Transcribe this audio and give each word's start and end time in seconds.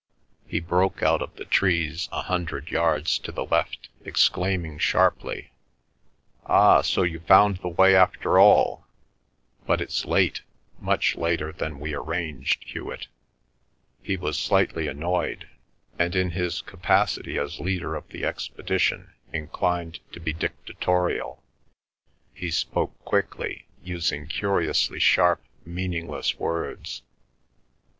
He 0.47 0.59
broke 0.59 1.03
out 1.03 1.21
of 1.21 1.35
the 1.35 1.45
trees 1.45 2.09
a 2.11 2.23
hundred 2.23 2.71
yards 2.71 3.19
to 3.19 3.31
the 3.31 3.45
left, 3.45 3.89
exclaiming 4.03 4.79
sharply: 4.79 5.51
"Ah, 6.47 6.81
so 6.81 7.03
you 7.03 7.19
found 7.19 7.57
the 7.57 7.69
way 7.69 7.95
after 7.95 8.39
all. 8.39 8.87
But 9.67 9.79
it's 9.79 10.03
late—much 10.03 11.17
later 11.17 11.51
than 11.51 11.79
we 11.79 11.93
arranged, 11.93 12.63
Hewet." 12.65 13.09
He 14.01 14.17
was 14.17 14.39
slightly 14.39 14.87
annoyed, 14.87 15.47
and 15.99 16.15
in 16.15 16.31
his 16.31 16.63
capacity 16.63 17.37
as 17.37 17.59
leader 17.59 17.93
of 17.93 18.07
the 18.09 18.25
expedition, 18.25 19.11
inclined 19.31 19.99
to 20.13 20.19
be 20.19 20.33
dictatorial. 20.33 21.43
He 22.33 22.49
spoke 22.49 22.97
quickly, 23.05 23.67
using 23.83 24.25
curiously 24.25 24.99
sharp, 24.99 25.43
meaningless 25.63 26.39
words. 26.39 27.03